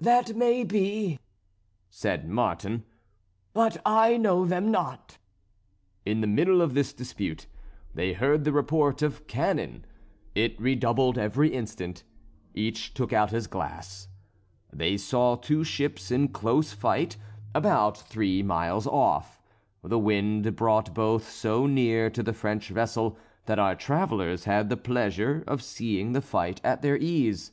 [0.00, 1.18] "That may be,"
[1.90, 2.84] said Martin;
[3.52, 5.18] "but I know them not."
[6.06, 7.46] In the middle of this dispute
[7.92, 9.84] they heard the report of cannon;
[10.34, 12.02] it redoubled every instant.
[12.54, 14.08] Each took out his glass.
[14.72, 17.18] They saw two ships in close fight
[17.54, 19.42] about three miles off.
[19.84, 24.78] The wind brought both so near to the French vessel that our travellers had the
[24.78, 27.52] pleasure of seeing the fight at their ease.